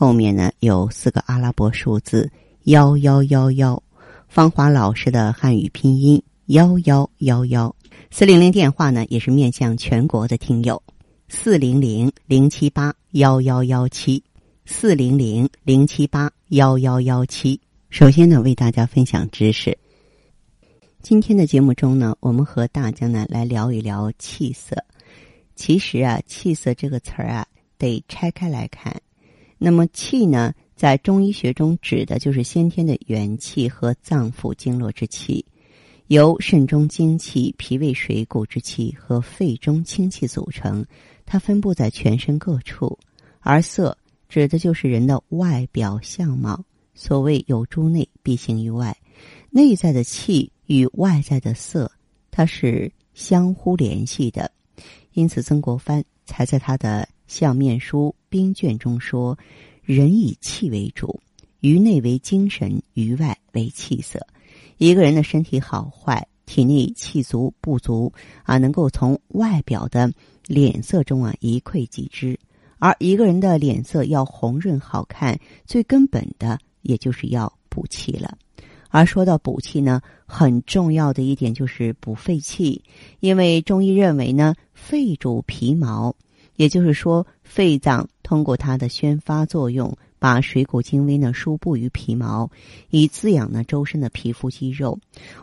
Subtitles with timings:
[0.00, 2.32] 后面呢有四个阿拉伯数字
[2.62, 3.82] 幺幺幺幺，
[4.28, 7.76] 芳华老师的汉语拼音幺幺幺幺，
[8.10, 10.82] 四零零电话呢也是面向全国的听友。
[11.28, 14.24] 四零零零七八幺幺幺七，
[14.64, 17.60] 四零零零七八幺幺幺七。
[17.90, 19.76] 首先呢，为大家分享知识。
[21.02, 24.82] 今天的节目中呢，我们和大家呢来聊一聊气色。
[25.54, 27.46] 其实啊，气色这个词儿啊，
[27.76, 28.98] 得拆开来看。
[29.62, 35.44] 那么气呢，在中医学中指的就是先天的元气和脏腑经络之气，
[36.06, 40.82] 由肾中精气、脾胃水谷之气和肺中清气组成。
[41.26, 42.98] 它分布在全身各处，
[43.40, 43.96] 而色
[44.30, 46.64] 指的就是人的外表相貌。
[46.94, 48.96] 所谓有诸内必行于外，
[49.50, 51.92] 内在的气与外在的色，
[52.30, 54.50] 它是相互联系的。
[55.12, 59.38] 因此，曾国藩才在他的《相面书兵卷》中说
[59.84, 61.20] ：“人以气为主，
[61.60, 64.26] 于内为精神，于外为气色。”
[64.78, 68.10] 一个人的身体好坏，体内气足不足
[68.44, 70.10] 啊，能够从外表的。
[70.46, 72.36] 脸色中啊，一窥即知。
[72.80, 78.36] 而一个人的脸色要红润好看，最根本的也就是要补气了。
[78.88, 82.82] 而说到补气呢，很重要的一点就是补肺气，
[83.20, 86.16] 因为中医认为呢，肺主皮毛，
[86.60, 92.50] 也就是说，肺脏通过它的宣发作用，把水谷精微呢输布于皮毛，
[92.90, 94.98] 以滋养呢周身的皮肤肌肉。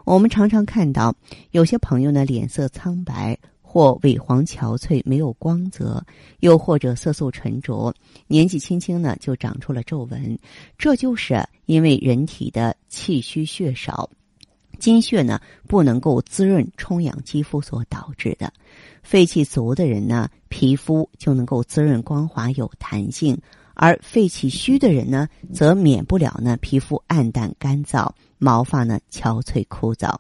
[0.06, 1.16] 我们常常看到
[1.50, 3.36] 有些朋友呢，脸色苍白。
[3.70, 6.02] 或萎黄憔悴，没有光泽；
[6.40, 7.94] 又或者色素沉着，
[8.26, 10.40] 年纪轻轻呢就长出了皱纹。
[10.78, 14.10] 这就是因为人体的气虚血少，
[14.80, 18.52] 精血呢不能够滋润充养肌肤所导致的。
[19.04, 23.36] 肺气足的人呢，皮肤就能够滋润光滑有弹性；
[23.74, 30.16] 而肺气虚的人呢，则免不了呢皮肤暗淡干燥，毛发呢憔悴枯燥。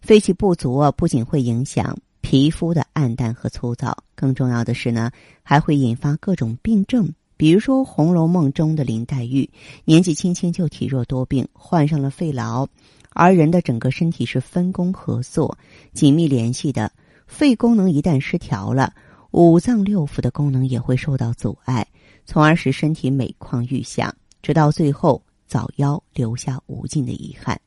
[0.00, 1.96] 肺气不足啊，不仅会影响。
[2.22, 5.12] 皮肤的暗淡和粗糙，更重要的是呢，
[5.44, 7.08] 还会引发各种病症。
[7.36, 9.48] 比如说《红楼梦》中的林黛玉，
[9.84, 12.66] 年纪轻轻就体弱多病，患上了肺痨。
[13.16, 15.58] 而人的整个身体是分工合作、
[15.92, 16.92] 紧密联系的，
[17.26, 18.92] 肺功能一旦失调了，
[19.30, 21.86] 五脏六腑的功能也会受到阻碍，
[22.26, 27.60] 从而使身体每况愈下，直到最后早夭，留下无尽的遗憾。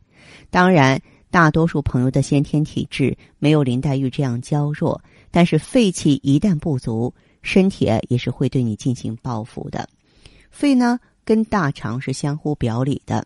[0.50, 1.02] 当然。
[1.32, 5.00] 大多数朋友的先天体质没有林黛玉这样娇弱，
[5.30, 9.88] 但是肺气一旦不足，身体也是会对你进行报复的。
[10.50, 13.24] 肺呢跟大肠是相互表里的，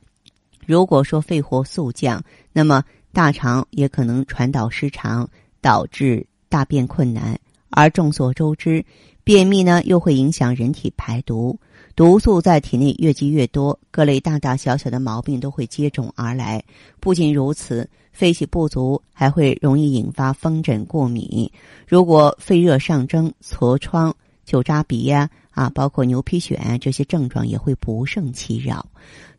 [0.65, 5.29] 如果说肺活速降，那么大肠也可能传导失常，
[5.61, 7.39] 导致大便困难。
[7.69, 8.85] 而众所周知，
[9.23, 11.59] 便秘呢又会影响人体排毒。
[11.95, 16.63] 毒素在体内越积越多，各类大大小小的毛病都会接踵而来。
[16.99, 21.51] 不仅如此，肺气不足还会容易引发风疹、过敏。
[21.87, 24.15] 如果肺热上蒸、痤疮、
[24.45, 28.85] 酒渣鼻呀啊，包括牛皮癣这些症状也会不胜其扰。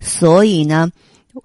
[0.00, 0.90] 所以呢，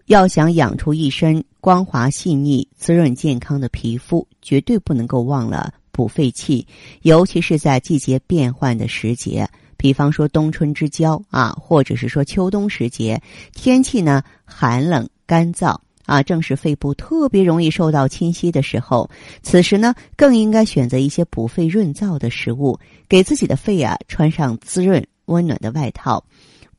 [0.06, 6.66] 要想养出一身光滑细腻、滋润健康的皮肤，绝对不能够忘了补肺气，
[7.02, 9.50] 尤其是在季节变换的时节。
[9.76, 13.22] 比方说冬春之交啊，或者是说秋冬时节，
[13.53, 15.78] 天气呢寒冷干燥
[16.09, 19.08] 啊，正是肺部特别容易受到侵袭的时候。
[19.44, 26.24] 此时呢，更应该选择一些补肺润燥的食物，给自己的肺啊穿上滋润温暖的外套。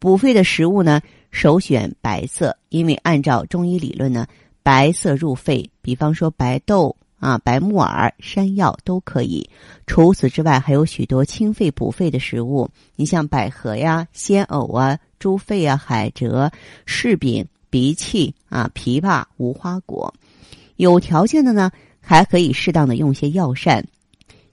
[0.00, 1.00] 补肺的食物呢，
[1.30, 4.26] 首选白色，因为按照中医理论呢，
[4.64, 5.70] 白色入肺。
[5.80, 6.96] 比方说白豆。
[7.20, 9.46] 啊，白木耳、山药都可以。
[9.86, 12.66] 除此之外，还有许多清肺补肺的食物。
[12.96, 16.50] 你像百合呀、鲜藕啊、猪肺啊、海蜇、
[16.86, 20.12] 柿饼、鼻涕啊、枇杷、无花果。
[20.76, 21.70] 有条件的呢，
[22.00, 23.86] 还可以适当的用些药膳。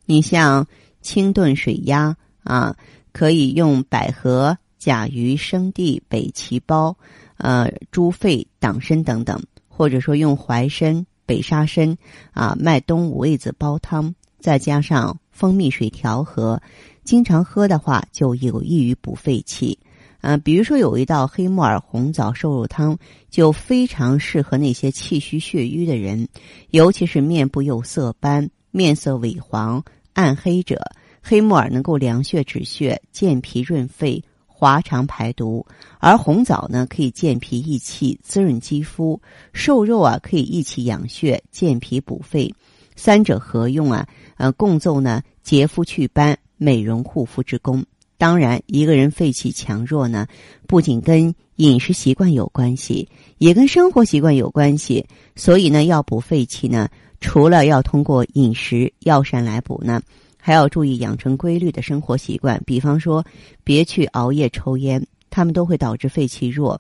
[0.05, 0.65] 你像
[1.01, 2.75] 清炖水鸭啊，
[3.11, 6.95] 可以用百合、甲鱼、生地、北芪包、
[7.37, 11.05] 呃猪肺、党参等等，或者说用淮参。
[11.25, 11.97] 北沙参
[12.31, 16.61] 啊，麦冬五味子煲汤，再加上蜂蜜水调和，
[17.03, 19.77] 经常喝的话就有益于补肺气。
[20.19, 22.97] 啊，比如说有一道黑木耳红枣瘦肉汤，
[23.29, 26.27] 就非常适合那些气虚血瘀的人，
[26.71, 29.83] 尤其是面部有色斑、面色萎黄、
[30.13, 30.81] 暗黑者。
[31.21, 35.65] 黑木耳能够凉血止血、健脾润肺、滑肠排毒，
[35.99, 39.19] 而红枣呢可以健脾益气、滋润肌肤；
[39.51, 42.53] 瘦肉啊可以益气养血、健脾补肺。
[42.95, 47.83] 三者合用啊，呃，共奏呢洁肤祛斑、美容护肤之功。
[48.17, 50.27] 当然，一个人肺气强弱呢，
[50.67, 55.05] 不仅跟饮食习惯有关系，也跟生活习惯有关系。
[55.35, 56.89] 所以呢，要补肺气呢，
[57.21, 60.01] 除了要通过饮食药膳来补呢。
[60.39, 63.25] 还要注意养成规律的生活习惯，比方说，
[63.65, 66.79] 别去熬夜、抽烟，他们都会导致肺气弱。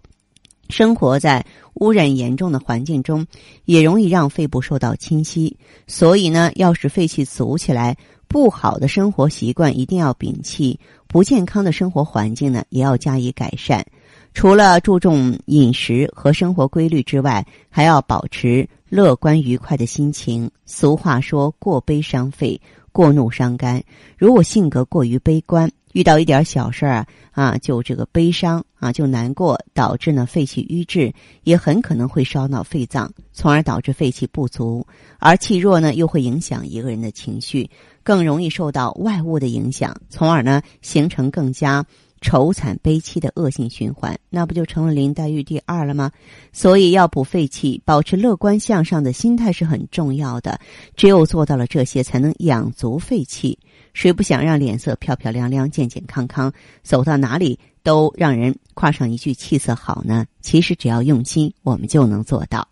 [0.69, 3.27] 生活在污染严重的环境中，
[3.65, 5.57] 也容易让肺部受到侵袭。
[5.85, 7.97] 所以呢，要使肺气足起来，
[8.29, 13.85] 不好的生活习惯一定要摒弃，不健康的生活环境呢，也要加以改善。
[14.33, 20.49] 除了注重饮食和生活规律之外，还要保持乐观愉快的心情。
[20.65, 22.59] 俗话说：“过悲伤肺。”
[22.97, 23.83] 过怒伤肝，
[24.17, 31.13] 如果性格过于悲观，遇到一点小事儿啊啊就这个悲伤啊就难过，导致呢肺气瘀滞，
[31.43, 34.85] 也很可能会烧脑肺脏，从而导致肺气不足。
[35.19, 37.69] 而气弱呢，又会影响一个人的情绪，
[38.03, 41.85] 更容易受到外物的影响，从而呢形成更加。
[42.19, 46.11] 愁惨悲戚的恶性循环，那不就成了林黛玉第二了吗？
[46.51, 50.59] 所以要补肺气，保持乐观向上的心态是很重要的。
[50.95, 53.59] 只有做到了这些，才能养足肺气。
[53.93, 56.51] 谁不想让脸色漂漂亮亮、健健康康，
[56.83, 60.25] 走到哪里都让人夸上一句气色好呢？
[60.41, 62.67] 其实只要用心，我们就能做到。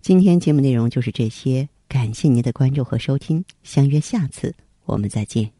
[0.00, 4.54] 今天节目内容就是这些，感谢您的关注和收听，相约下次
[4.84, 5.55] 我们再见。